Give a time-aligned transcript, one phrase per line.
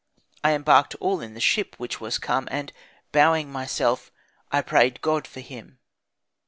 [0.43, 2.73] I embarked all in the ship which was come, and
[3.11, 4.11] bowing myself,
[4.51, 5.77] I prayed God for him.